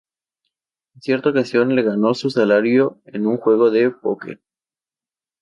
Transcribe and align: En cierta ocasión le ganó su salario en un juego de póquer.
En 0.95 1.01
cierta 1.03 1.29
ocasión 1.29 1.75
le 1.75 1.83
ganó 1.83 2.15
su 2.15 2.31
salario 2.31 2.99
en 3.05 3.27
un 3.27 3.37
juego 3.37 3.69
de 3.69 3.91
póquer. 3.91 4.41